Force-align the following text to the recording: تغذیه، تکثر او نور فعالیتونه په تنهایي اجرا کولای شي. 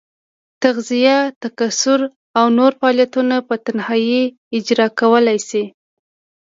تغذیه، 0.61 1.17
تکثر 1.43 1.99
او 2.39 2.45
نور 2.57 2.71
فعالیتونه 2.79 3.35
په 3.47 3.55
تنهایي 3.65 4.21
اجرا 4.57 4.87
کولای 4.99 5.39
شي. 5.49 5.63